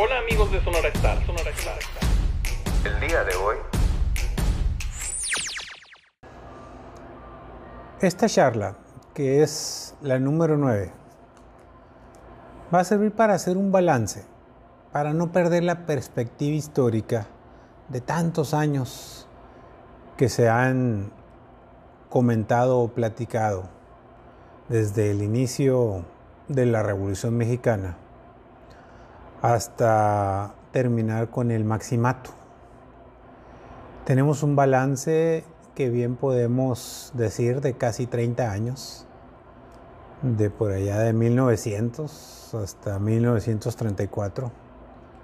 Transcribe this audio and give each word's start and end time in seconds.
Hola 0.00 0.18
amigos 0.18 0.52
de 0.52 0.62
Sonora 0.62 0.90
Star, 0.90 1.26
Sonora 1.26 1.50
Star. 1.50 1.78
El 2.84 3.00
día 3.00 3.24
de 3.24 3.34
hoy. 3.34 3.56
Esta 8.00 8.28
charla, 8.28 8.76
que 9.12 9.42
es 9.42 9.96
la 10.00 10.20
número 10.20 10.56
9, 10.56 10.92
va 12.72 12.78
a 12.78 12.84
servir 12.84 13.10
para 13.10 13.34
hacer 13.34 13.56
un 13.56 13.72
balance, 13.72 14.24
para 14.92 15.12
no 15.14 15.32
perder 15.32 15.64
la 15.64 15.84
perspectiva 15.84 16.54
histórica 16.54 17.26
de 17.88 18.00
tantos 18.00 18.54
años 18.54 19.26
que 20.16 20.28
se 20.28 20.48
han 20.48 21.10
comentado 22.08 22.78
o 22.78 22.86
platicado 22.86 23.64
desde 24.68 25.10
el 25.10 25.22
inicio 25.24 26.04
de 26.46 26.66
la 26.66 26.84
Revolución 26.84 27.36
Mexicana 27.36 27.96
hasta 29.42 30.54
terminar 30.72 31.30
con 31.30 31.50
el 31.50 31.64
maximato. 31.64 32.30
Tenemos 34.04 34.42
un 34.42 34.56
balance 34.56 35.44
que 35.74 35.90
bien 35.90 36.16
podemos 36.16 37.12
decir 37.14 37.60
de 37.60 37.74
casi 37.74 38.06
30 38.06 38.50
años, 38.50 39.06
de 40.22 40.50
por 40.50 40.72
allá 40.72 40.98
de 40.98 41.12
1900 41.12 42.54
hasta 42.54 42.98
1934, 42.98 44.50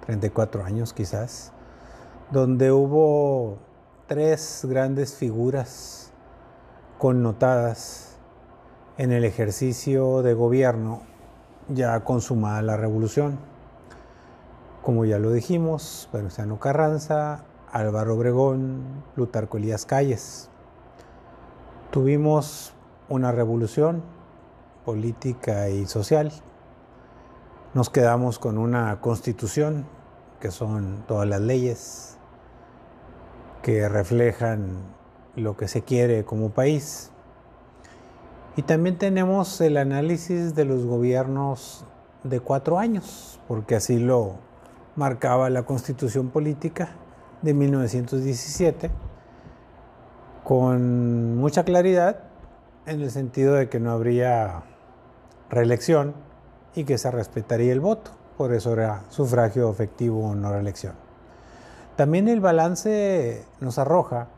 34 0.06 0.64
años 0.64 0.92
quizás, 0.92 1.52
donde 2.30 2.70
hubo 2.70 3.58
tres 4.06 4.60
grandes 4.68 5.14
figuras 5.14 6.12
connotadas 6.98 8.16
en 8.96 9.10
el 9.10 9.24
ejercicio 9.24 10.22
de 10.22 10.34
gobierno 10.34 11.02
ya 11.68 11.98
consumada 12.04 12.62
la 12.62 12.76
revolución. 12.76 13.53
Como 14.84 15.06
ya 15.06 15.18
lo 15.18 15.32
dijimos, 15.32 16.10
Venustiano 16.12 16.60
Carranza, 16.60 17.46
Álvaro 17.72 18.16
Obregón, 18.16 19.02
Plutarco 19.14 19.56
Elías 19.56 19.86
Calles. 19.86 20.50
Tuvimos 21.90 22.74
una 23.08 23.32
revolución 23.32 24.02
política 24.84 25.70
y 25.70 25.86
social. 25.86 26.32
Nos 27.72 27.88
quedamos 27.88 28.38
con 28.38 28.58
una 28.58 29.00
constitución, 29.00 29.86
que 30.38 30.50
son 30.50 31.02
todas 31.08 31.26
las 31.26 31.40
leyes 31.40 32.18
que 33.62 33.88
reflejan 33.88 34.82
lo 35.34 35.56
que 35.56 35.66
se 35.66 35.80
quiere 35.80 36.26
como 36.26 36.50
país. 36.50 37.10
Y 38.54 38.62
también 38.64 38.98
tenemos 38.98 39.62
el 39.62 39.78
análisis 39.78 40.54
de 40.54 40.66
los 40.66 40.84
gobiernos 40.84 41.86
de 42.22 42.40
cuatro 42.40 42.78
años, 42.78 43.40
porque 43.48 43.76
así 43.76 43.98
lo 43.98 44.52
marcaba 44.96 45.50
la 45.50 45.64
constitución 45.64 46.30
política 46.30 46.90
de 47.42 47.54
1917, 47.54 48.90
con 50.44 51.36
mucha 51.36 51.64
claridad 51.64 52.20
en 52.86 53.00
el 53.00 53.10
sentido 53.10 53.54
de 53.54 53.68
que 53.68 53.80
no 53.80 53.90
habría 53.90 54.62
reelección 55.50 56.14
y 56.74 56.84
que 56.84 56.98
se 56.98 57.10
respetaría 57.10 57.72
el 57.72 57.80
voto, 57.80 58.10
por 58.36 58.52
eso 58.52 58.72
era 58.72 59.04
sufragio 59.08 59.70
efectivo 59.70 60.30
o 60.30 60.34
no 60.34 60.50
reelección. 60.50 60.94
También 61.96 62.28
el 62.28 62.40
balance 62.40 63.44
nos 63.60 63.78
arroja 63.78 64.28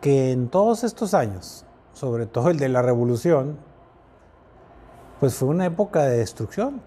que 0.00 0.32
en 0.32 0.48
todos 0.48 0.84
estos 0.84 1.14
años, 1.14 1.64
sobre 1.94 2.26
todo 2.26 2.50
el 2.50 2.58
de 2.58 2.68
la 2.68 2.82
revolución, 2.82 3.56
pues 5.20 5.34
fue 5.34 5.48
una 5.48 5.64
época 5.64 6.02
de 6.02 6.18
destrucción, 6.18 6.82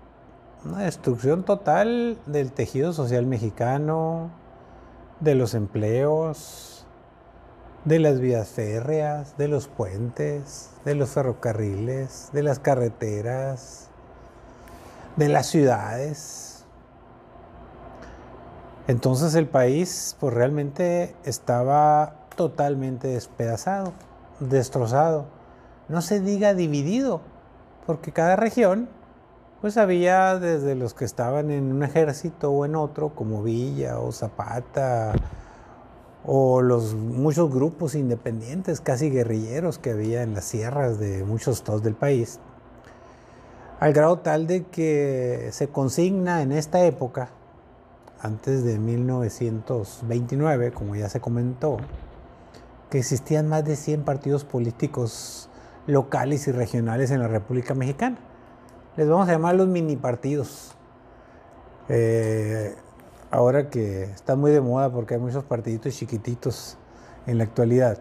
una 0.68 0.84
destrucción 0.84 1.44
total 1.44 2.18
del 2.26 2.52
tejido 2.52 2.94
social 2.94 3.26
mexicano, 3.26 4.30
de 5.20 5.36
los 5.36 5.54
empleos, 5.54 6.86
de 7.86 8.00
las 8.00 8.20
vías 8.20 8.50
férreas, 8.50 9.38
de 9.38 9.48
los 9.48 9.68
puentes, 9.68 10.72
de 10.86 10.96
los 10.96 11.10
ferrocarriles, 11.10 12.30
de 12.34 12.44
las 12.44 12.60
carreteras, 12.60 13.90
de 15.16 15.30
las 15.30 15.48
ciudades. 15.48 16.66
Entonces 18.88 19.36
el 19.36 19.48
país 19.48 20.16
pues 20.20 20.34
realmente 20.34 21.16
estaba 21.24 22.28
totalmente 22.36 23.08
despedazado 23.08 23.94
destrozado. 24.40 25.26
No 25.90 26.02
se 26.02 26.20
diga 26.20 26.54
dividido, 26.54 27.22
porque 27.86 28.12
cada 28.12 28.36
región, 28.36 28.90
pues 29.68 29.76
había 29.76 30.40
desde 30.40 30.76
los 30.76 30.94
que 30.94 31.04
estaban 31.04 31.52
en 31.52 31.74
un 31.74 31.84
ejército 31.84 32.52
o 32.52 32.64
en 32.64 32.74
otro, 32.74 33.10
como 33.10 33.44
Villa 33.44 34.00
o 34.00 34.14
Zapata, 34.14 35.12
o 36.26 36.62
los 36.62 36.94
muchos 36.94 37.54
grupos 37.54 37.94
independientes, 37.94 38.80
casi 38.80 39.10
guerrilleros 39.10 39.78
que 39.78 39.92
había 39.92 40.24
en 40.24 40.34
las 40.34 40.46
sierras 40.46 41.00
de 41.00 41.26
muchos 41.26 41.58
estados 41.58 41.84
del 41.84 41.96
país, 41.96 42.40
al 43.82 43.92
grado 43.92 44.20
tal 44.20 44.48
de 44.48 44.64
que 44.68 45.50
se 45.52 45.68
consigna 45.68 46.42
en 46.42 46.54
esta 46.54 46.86
época, 46.86 47.32
antes 48.22 48.64
de 48.64 48.80
1929, 48.80 50.72
como 50.72 50.96
ya 50.96 51.10
se 51.10 51.20
comentó, 51.20 51.76
que 52.90 53.00
existían 53.00 53.50
más 53.50 53.66
de 53.66 53.76
100 53.76 54.06
partidos 54.06 54.46
políticos 54.46 55.50
locales 55.88 56.48
y 56.48 56.54
regionales 56.54 57.12
en 57.12 57.20
la 57.20 57.28
República 57.28 57.74
Mexicana. 57.74 58.18
Les 58.98 59.08
vamos 59.08 59.30
a 59.30 59.34
llamar 59.34 59.54
los 59.54 59.68
mini 59.68 59.96
partidos. 59.96 60.72
Eh, 61.88 62.76
ahora 63.30 63.70
que 63.70 64.04
está 64.04 64.36
muy 64.36 64.50
de 64.50 64.60
moda 64.60 64.92
porque 64.92 65.14
hay 65.14 65.20
muchos 65.20 65.44
partiditos 65.44 65.96
chiquititos 65.96 66.78
en 67.28 67.38
la 67.38 67.44
actualidad. 67.44 68.00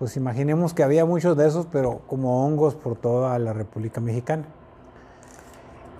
Pues 0.00 0.16
imaginemos 0.16 0.74
que 0.74 0.82
había 0.82 1.04
muchos 1.04 1.36
de 1.36 1.46
esos, 1.46 1.66
pero 1.66 2.02
como 2.08 2.44
hongos 2.44 2.74
por 2.74 2.96
toda 2.96 3.38
la 3.38 3.52
República 3.52 4.00
Mexicana. 4.00 4.44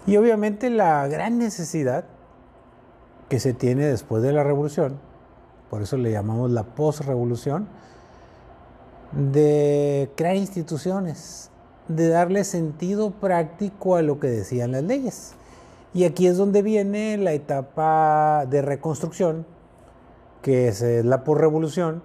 Y 0.05 0.17
obviamente 0.17 0.69
la 0.69 1.07
gran 1.07 1.39
necesidad 1.39 2.05
que 3.29 3.39
se 3.39 3.55
tiene 3.55 3.87
después 3.87 4.21
de 4.23 4.33
la 4.33 4.43
revolución, 4.43 4.99
por 5.71 5.81
eso 5.81 5.97
le 5.97 6.11
llamamos 6.11 6.51
la 6.51 6.65
postrevolución, 6.65 7.69
de 9.13 10.11
crear 10.17 10.35
instituciones, 10.35 11.51
de 11.89 12.09
darle 12.09 12.45
sentido 12.45 13.11
práctico 13.11 13.97
a 13.97 14.03
lo 14.03 14.19
que 14.19 14.29
decían 14.29 14.73
las 14.73 14.83
leyes. 14.83 15.35
Y 15.93 16.05
aquí 16.05 16.27
es 16.27 16.37
donde 16.37 16.63
viene 16.63 17.17
la 17.19 17.33
etapa 17.33 18.47
de 18.47 18.63
reconstrucción, 18.63 19.47
que 20.43 20.69
es 20.69 20.83
eh, 20.83 21.03
la 21.05 21.25
posrevolución, 21.25 22.03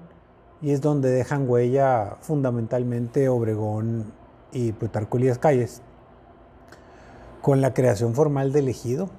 y 0.61 0.71
es 0.71 0.81
donde 0.81 1.09
dejan 1.09 1.49
huella 1.49 2.17
fundamentalmente 2.21 3.29
Obregón 3.29 4.11
y 4.51 4.73
Plutarco 4.73 5.17
Elías 5.17 5.37
Calles, 5.37 5.81
con 7.41 7.61
la 7.61 7.73
creación 7.73 8.13
formal 8.13 8.51
del 8.51 8.67
ejido, 8.67 9.09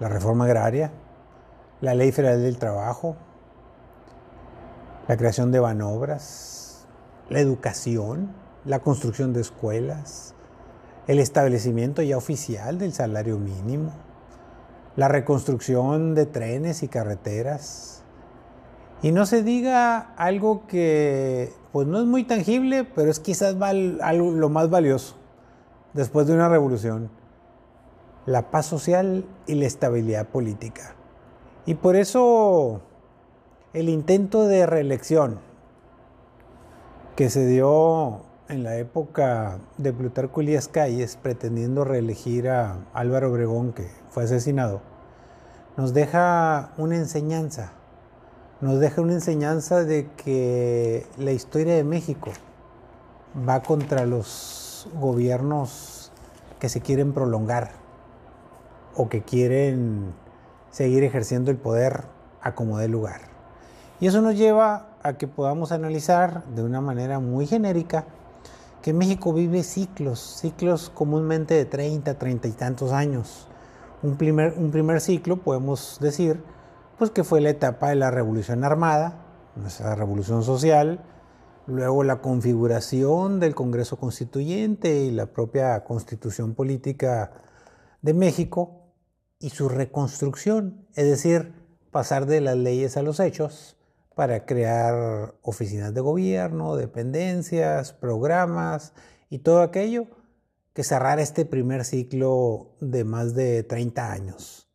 la 0.00 0.08
reforma 0.08 0.44
agraria, 0.44 0.90
la 1.80 1.94
ley 1.94 2.12
federal 2.12 2.42
del 2.42 2.58
trabajo, 2.58 3.16
la 5.08 5.16
creación 5.16 5.52
de 5.52 5.60
banobras, 5.60 6.86
la 7.28 7.40
educación, 7.40 8.41
la 8.64 8.80
construcción 8.80 9.32
de 9.32 9.40
escuelas, 9.40 10.34
el 11.06 11.18
establecimiento 11.18 12.02
ya 12.02 12.16
oficial 12.16 12.78
del 12.78 12.92
salario 12.92 13.38
mínimo, 13.38 13.92
la 14.96 15.08
reconstrucción 15.08 16.14
de 16.14 16.26
trenes 16.26 16.82
y 16.82 16.88
carreteras. 16.88 18.02
Y 19.02 19.10
no 19.10 19.26
se 19.26 19.42
diga 19.42 20.14
algo 20.16 20.66
que 20.66 21.52
pues 21.72 21.88
no 21.88 21.98
es 21.98 22.04
muy 22.04 22.24
tangible, 22.24 22.84
pero 22.84 23.10
es 23.10 23.18
quizás 23.18 23.56
lo 23.56 24.48
más 24.48 24.70
valioso 24.70 25.16
después 25.92 26.26
de 26.26 26.34
una 26.34 26.48
revolución, 26.48 27.10
la 28.26 28.50
paz 28.50 28.66
social 28.66 29.24
y 29.46 29.54
la 29.56 29.66
estabilidad 29.66 30.28
política. 30.28 30.94
Y 31.66 31.74
por 31.74 31.96
eso 31.96 32.80
el 33.72 33.88
intento 33.88 34.46
de 34.46 34.66
reelección 34.66 35.40
que 37.16 37.30
se 37.30 37.46
dio 37.46 38.22
en 38.52 38.62
la 38.62 38.76
época 38.76 39.58
de 39.78 39.92
Plutarco 39.92 40.42
Elías 40.42 40.68
Calles 40.68 41.16
pretendiendo 41.16 41.84
reelegir 41.84 42.48
a 42.48 42.76
Álvaro 42.92 43.30
Obregón, 43.30 43.72
que 43.72 43.88
fue 44.10 44.24
asesinado, 44.24 44.82
nos 45.76 45.94
deja 45.94 46.72
una 46.76 46.96
enseñanza. 46.96 47.72
Nos 48.60 48.78
deja 48.78 49.00
una 49.00 49.14
enseñanza 49.14 49.84
de 49.84 50.08
que 50.16 51.06
la 51.16 51.32
historia 51.32 51.74
de 51.74 51.82
México 51.82 52.30
va 53.48 53.62
contra 53.62 54.04
los 54.04 54.86
gobiernos 55.00 56.12
que 56.60 56.68
se 56.68 56.80
quieren 56.80 57.12
prolongar 57.12 57.70
o 58.94 59.08
que 59.08 59.22
quieren 59.22 60.12
seguir 60.70 61.02
ejerciendo 61.04 61.50
el 61.50 61.56
poder 61.56 62.04
a 62.42 62.54
como 62.54 62.78
dé 62.78 62.88
lugar. 62.88 63.22
Y 63.98 64.08
eso 64.08 64.20
nos 64.20 64.36
lleva 64.36 64.90
a 65.02 65.14
que 65.14 65.26
podamos 65.26 65.72
analizar 65.72 66.44
de 66.54 66.62
una 66.62 66.80
manera 66.80 67.18
muy 67.18 67.46
genérica 67.46 68.04
que 68.82 68.92
México 68.92 69.32
vive 69.32 69.62
ciclos, 69.62 70.18
ciclos 70.18 70.90
comúnmente 70.90 71.54
de 71.54 71.64
30, 71.64 72.18
30 72.18 72.48
y 72.48 72.52
tantos 72.52 72.92
años. 72.92 73.46
Un 74.02 74.16
primer, 74.16 74.54
un 74.58 74.72
primer 74.72 75.00
ciclo, 75.00 75.36
podemos 75.36 75.98
decir, 76.00 76.42
pues 76.98 77.10
que 77.10 77.22
fue 77.22 77.40
la 77.40 77.50
etapa 77.50 77.90
de 77.90 77.94
la 77.94 78.10
Revolución 78.10 78.64
Armada, 78.64 79.24
nuestra 79.54 79.94
Revolución 79.94 80.42
Social, 80.42 81.00
luego 81.68 82.02
la 82.02 82.20
configuración 82.20 83.38
del 83.38 83.54
Congreso 83.54 83.96
Constituyente 83.98 85.04
y 85.04 85.12
la 85.12 85.26
propia 85.26 85.84
Constitución 85.84 86.54
Política 86.54 87.32
de 88.02 88.14
México 88.14 88.88
y 89.38 89.50
su 89.50 89.68
reconstrucción, 89.68 90.88
es 90.94 91.06
decir, 91.06 91.54
pasar 91.92 92.26
de 92.26 92.40
las 92.40 92.56
leyes 92.56 92.96
a 92.96 93.02
los 93.02 93.20
hechos 93.20 93.76
para 94.14 94.44
crear 94.44 95.34
oficinas 95.42 95.94
de 95.94 96.00
gobierno, 96.00 96.76
dependencias, 96.76 97.92
programas 97.92 98.92
y 99.30 99.38
todo 99.38 99.62
aquello 99.62 100.06
que 100.72 100.84
cerrar 100.84 101.18
este 101.18 101.44
primer 101.44 101.84
ciclo 101.84 102.76
de 102.80 103.04
más 103.04 103.34
de 103.34 103.62
30 103.62 104.12
años. 104.12 104.68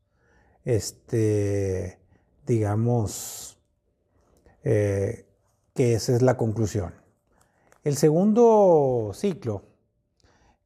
Este, 0.64 2.00
digamos, 2.46 3.58
eh, 4.64 5.26
que 5.74 5.94
esa 5.94 6.16
es 6.16 6.22
la 6.22 6.38
conclusión. 6.38 6.94
El 7.84 7.96
segundo 7.96 9.12
ciclo, 9.14 9.64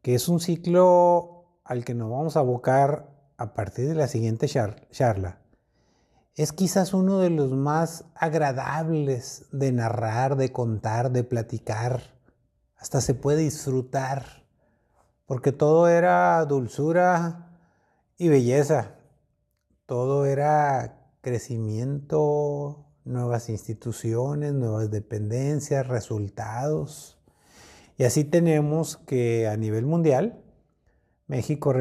que 0.01 0.15
es 0.15 0.27
un 0.27 0.39
ciclo 0.39 1.45
al 1.63 1.85
que 1.85 1.93
nos 1.93 2.09
vamos 2.09 2.35
a 2.35 2.39
abocar 2.39 3.09
a 3.37 3.53
partir 3.53 3.87
de 3.87 3.95
la 3.95 4.07
siguiente 4.07 4.47
charla, 4.47 5.40
es 6.35 6.53
quizás 6.53 6.93
uno 6.93 7.19
de 7.19 7.29
los 7.29 7.51
más 7.51 8.05
agradables 8.15 9.45
de 9.51 9.71
narrar, 9.71 10.37
de 10.37 10.51
contar, 10.51 11.11
de 11.11 11.23
platicar. 11.23 12.01
Hasta 12.77 13.01
se 13.01 13.13
puede 13.13 13.41
disfrutar, 13.41 14.45
porque 15.25 15.51
todo 15.51 15.87
era 15.87 16.43
dulzura 16.45 17.59
y 18.17 18.29
belleza. 18.29 18.95
Todo 19.85 20.25
era 20.25 21.09
crecimiento, 21.19 22.85
nuevas 23.03 23.49
instituciones, 23.49 24.53
nuevas 24.53 24.89
dependencias, 24.89 25.87
resultados. 25.87 27.19
Y 27.97 28.05
así 28.05 28.23
tenemos 28.23 28.95
que 28.95 29.47
a 29.47 29.57
nivel 29.57 29.85
mundial, 29.85 30.41
México 31.27 31.73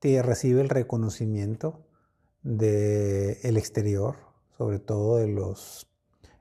recibe 0.00 0.60
el 0.60 0.68
reconocimiento 0.68 1.87
del 2.42 3.56
exterior, 3.56 4.16
sobre 4.56 4.78
todo 4.78 5.16
de 5.16 5.28
los 5.28 5.88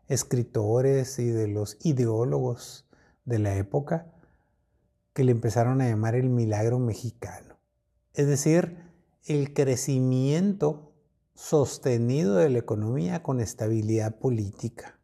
escritores 0.08 1.20
y 1.20 1.30
de 1.30 1.48
los 1.48 1.78
ideólogos 1.86 2.86
de 3.26 3.40
la 3.40 3.56
época, 3.56 4.14
que 5.14 5.24
le 5.24 5.32
empezaron 5.32 5.82
a 5.82 5.90
llamar 5.90 6.16
el 6.16 6.30
milagro 6.30 6.80
mexicano. 6.80 7.58
Es 8.14 8.28
decir, 8.28 8.78
el 9.26 9.54
crecimiento 9.54 10.94
sostenido 11.34 12.36
de 12.36 12.50
la 12.50 12.60
economía 12.60 13.22
con 13.22 13.40
estabilidad 13.40 14.18
política. 14.18 14.98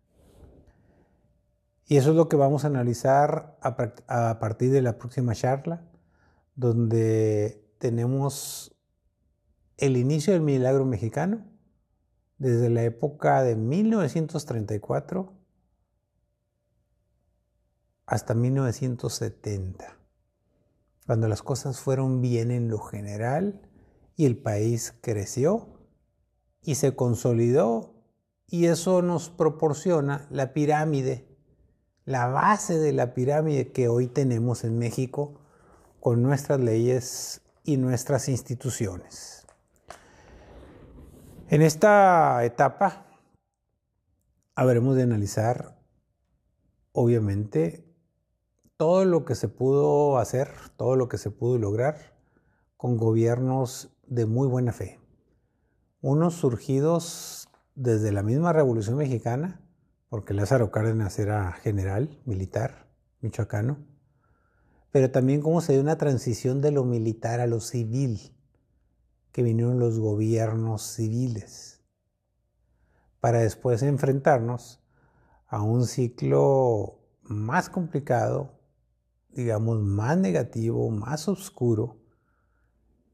Y 1.86 1.98
eso 1.98 2.12
es 2.12 2.16
lo 2.16 2.30
que 2.30 2.36
vamos 2.36 2.64
a 2.64 2.68
analizar 2.68 3.58
a, 3.62 4.40
partir 4.40 4.72
de 4.72 4.82
la 4.82 4.98
próxima 4.98 5.36
charla, 5.36 5.84
donde 6.56 7.64
tenemos 7.78 8.73
el 9.78 9.98
inicio 9.98 10.34
del 10.34 10.42
milagro 10.42 10.86
mexicano 10.86 11.46
desde 12.38 12.70
la 12.70 12.84
época 12.84 13.42
de 13.44 13.56
1934 13.56 15.34
hasta 18.06 18.34
1970, 18.34 19.98
cuando 21.06 21.28
las 21.28 21.42
cosas 21.42 21.80
fueron 21.80 22.22
bien 22.22 22.52
en 22.52 22.70
lo 22.70 22.80
general 22.80 23.62
y 24.16 24.26
el 24.26 24.38
país 24.38 24.94
creció 25.02 25.80
y 26.62 26.76
se 26.76 26.96
consolidó 26.96 27.94
y 28.48 28.66
eso 28.66 29.02
nos 29.02 29.30
proporciona 29.30 30.28
la 30.30 30.54
pirámide, 30.54 31.28
la 32.06 32.28
base 32.28 32.78
de 32.78 32.92
la 32.92 33.14
pirámide 33.14 33.72
que 33.72 33.88
hoy 33.88 34.08
tenemos 34.08 34.64
en 34.64 34.78
México 34.78 35.42
con 36.00 36.22
nuestras 36.22 36.60
leyes 36.60 37.42
y 37.64 37.78
nuestras 37.78 38.28
instituciones. 38.28 39.43
En 41.54 41.62
esta 41.62 42.44
etapa 42.46 43.06
habremos 44.56 44.96
de 44.96 45.04
analizar, 45.04 45.80
obviamente, 46.94 47.86
todo 48.76 49.06
lo 49.06 49.24
que 49.24 49.36
se 49.36 49.50
pudo 49.50 50.18
hacer, 50.18 50.50
todo 50.78 50.96
lo 50.96 51.08
que 51.08 51.20
se 51.20 51.30
pudo 51.30 51.60
lograr 51.60 52.16
con 52.76 52.98
gobiernos 52.98 53.96
de 54.08 54.26
muy 54.26 54.48
buena 54.48 54.74
fe. 54.74 55.00
Unos 56.02 56.34
surgidos 56.34 57.48
desde 57.76 58.12
la 58.12 58.24
misma 58.24 58.52
Revolución 58.52 58.98
Mexicana, 58.98 59.62
porque 60.10 60.34
Lázaro 60.34 60.72
Cárdenas 60.72 61.20
era 61.20 61.52
general, 61.52 62.20
militar, 62.26 62.88
michoacano, 63.22 63.78
pero 64.92 65.12
también 65.12 65.42
cómo 65.42 65.62
se 65.62 65.74
dio 65.74 65.84
una 65.84 66.00
transición 66.00 66.62
de 66.62 66.72
lo 66.72 66.84
militar 66.84 67.42
a 67.42 67.46
lo 67.46 67.60
civil, 67.60 68.36
que 69.34 69.44
vinieron 69.44 69.80
los 69.80 70.00
gobiernos 70.00 70.84
civiles, 70.84 71.82
para 73.20 73.40
después 73.40 73.82
enfrentarnos 73.82 74.80
a 75.48 75.62
un 75.64 75.88
ciclo 75.88 77.00
más 77.24 77.70
complicado, 77.70 78.60
digamos, 79.32 79.82
más 79.82 80.18
negativo, 80.18 80.90
más 80.92 81.28
oscuro, 81.28 81.98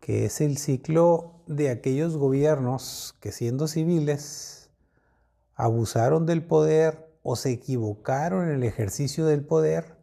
que 0.02 0.26
es 0.26 0.42
el 0.42 0.58
ciclo 0.58 1.42
de 1.48 1.70
aquellos 1.70 2.18
gobiernos 2.18 3.16
que 3.22 3.32
siendo 3.32 3.68
civiles 3.68 4.70
abusaron 5.56 6.26
del 6.26 6.44
poder 6.44 7.14
o 7.24 7.38
se 7.38 7.52
equivocaron 7.52 8.50
en 8.50 8.56
el 8.56 8.64
ejercicio 8.64 9.26
del 9.26 9.46
poder 9.46 9.98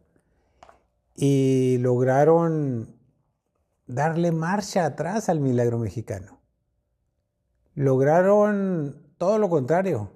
y 1.15 1.77
lograron 1.79 2.96
darle 3.87 4.31
marcha 4.31 4.85
atrás 4.85 5.29
al 5.29 5.39
milagro 5.39 5.79
mexicano. 5.79 6.41
Lograron 7.73 9.01
todo 9.17 9.39
lo 9.39 9.49
contrario, 9.49 10.11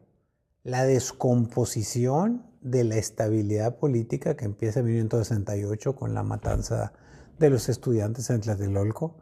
la 0.64 0.84
descomposición 0.84 2.46
de 2.62 2.84
la 2.84 2.98
estabilidad 2.98 3.78
política 3.78 4.36
que 4.36 4.46
empieza 4.46 4.82
en 4.82 4.88
1968 4.88 5.96
con 5.96 6.14
la 6.14 6.24
matanza 6.24 6.94
de 7.40 7.50
los 7.50 7.70
estudiantes 7.70 8.30
en 8.30 8.42
Tlatelolco 8.42 9.18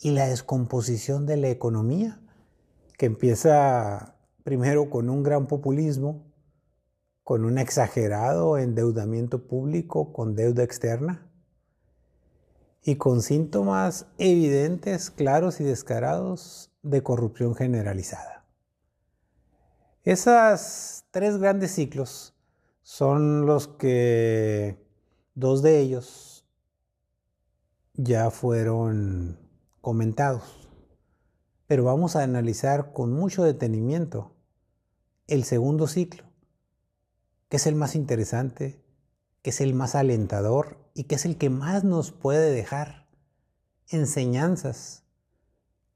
y 0.00 0.10
la 0.10 0.26
descomposición 0.26 1.24
de 1.24 1.38
la 1.38 1.48
economía, 1.48 2.20
que 2.98 3.06
empieza 3.06 4.16
primero 4.42 4.90
con 4.90 5.08
un 5.08 5.22
gran 5.22 5.46
populismo, 5.46 6.26
con 7.24 7.44
un 7.44 7.58
exagerado 7.58 8.58
endeudamiento 8.58 9.46
público, 9.46 10.12
con 10.12 10.34
deuda 10.34 10.62
externa, 10.62 11.25
y 12.86 12.94
con 12.94 13.20
síntomas 13.20 14.06
evidentes, 14.16 15.10
claros 15.10 15.60
y 15.60 15.64
descarados 15.64 16.70
de 16.84 17.02
corrupción 17.02 17.56
generalizada. 17.56 18.46
Esos 20.04 21.04
tres 21.10 21.36
grandes 21.38 21.72
ciclos 21.72 22.36
son 22.82 23.44
los 23.44 23.66
que 23.66 24.80
dos 25.34 25.62
de 25.62 25.80
ellos 25.80 26.46
ya 27.94 28.30
fueron 28.30 29.36
comentados. 29.80 30.68
Pero 31.66 31.82
vamos 31.82 32.14
a 32.14 32.22
analizar 32.22 32.92
con 32.92 33.12
mucho 33.12 33.42
detenimiento 33.42 34.36
el 35.26 35.42
segundo 35.42 35.88
ciclo, 35.88 36.22
que 37.48 37.56
es 37.56 37.66
el 37.66 37.74
más 37.74 37.96
interesante, 37.96 38.80
que 39.46 39.50
es 39.50 39.60
el 39.60 39.74
más 39.74 39.94
alentador 39.94 40.76
y 40.92 41.04
que 41.04 41.14
es 41.14 41.24
el 41.24 41.38
que 41.38 41.50
más 41.50 41.84
nos 41.84 42.10
puede 42.10 42.50
dejar 42.50 43.06
enseñanzas 43.86 45.04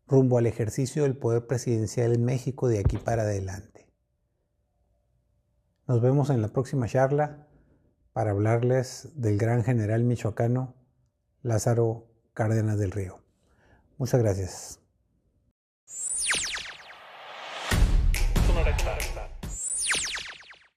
rumbo 0.06 0.38
al 0.38 0.46
ejercicio 0.46 1.02
del 1.02 1.16
poder 1.16 1.48
presidencial 1.48 2.14
en 2.14 2.24
México 2.24 2.68
de 2.68 2.78
aquí 2.78 2.96
para 2.96 3.22
adelante. 3.22 3.88
Nos 5.88 6.00
vemos 6.00 6.30
en 6.30 6.42
la 6.42 6.48
próxima 6.50 6.86
charla 6.86 7.48
para 8.12 8.30
hablarles 8.30 9.08
del 9.16 9.36
gran 9.36 9.64
general 9.64 10.04
michoacano 10.04 10.76
Lázaro 11.42 12.06
Cárdenas 12.34 12.78
del 12.78 12.92
Río. 12.92 13.18
Muchas 13.98 14.22
gracias. 14.22 14.78